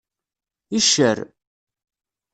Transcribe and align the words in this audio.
Iccer. 0.77 1.17